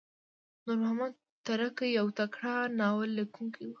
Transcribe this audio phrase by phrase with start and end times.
[0.65, 1.13] نورمحمد
[1.45, 3.69] ترهکی یو تکړه ناوللیکونکی وو.